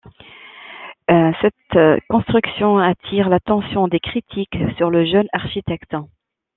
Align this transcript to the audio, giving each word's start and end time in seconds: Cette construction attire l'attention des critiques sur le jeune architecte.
Cette 1.41 2.03
construction 2.09 2.79
attire 2.79 3.29
l'attention 3.29 3.87
des 3.87 3.99
critiques 3.99 4.57
sur 4.77 4.89
le 4.89 5.05
jeune 5.05 5.27
architecte. 5.31 5.93